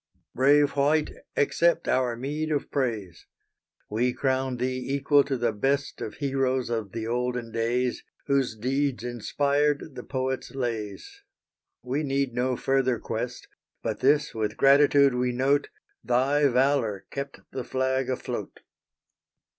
[0.33, 3.27] Brave White, accept our meed of praise!
[3.87, 9.03] We crown thee equal to the best Of heroes of the olden days, Whose deeds
[9.03, 11.21] inspired the poets' lays!
[11.83, 13.47] We need no further quest;
[13.83, 15.69] But this with gratitude we note,
[16.03, 18.61] Thy valour kept the flag afloat!